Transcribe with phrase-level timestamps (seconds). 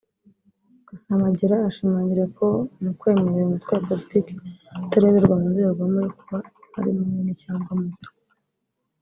[0.87, 2.47] Gasamagera ashimangira ko
[2.83, 4.33] mu kwemerera umutwe wa politiki
[4.85, 6.37] utareberwa mu ndorerwamo yo kuba
[6.77, 8.09] ari munini cyangwa muto